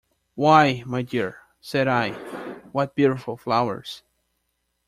"Why, 0.33 0.81
my 0.87 1.03
dear," 1.03 1.37
said 1.59 1.87
I, 1.87 2.13
"what 2.71 2.95
beautiful 2.95 3.37
flowers!" 3.37 4.01